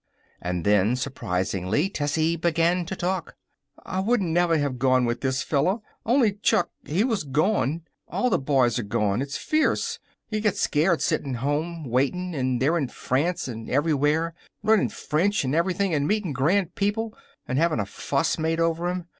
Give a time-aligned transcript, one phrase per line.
[0.41, 3.35] And then, surprisingly, Tessie began to talk.
[3.85, 7.83] "I wouldn't never have gone with this fella, only Chuck, he was gone.
[8.07, 9.21] All the boys're gone.
[9.21, 9.99] It's fierce.
[10.31, 14.33] You get scared, sitting home, waiting, and they're in France and everywhere,
[14.63, 17.15] learning French and everything, and meeting grand people
[17.47, 19.05] and having a fuss made over 'em.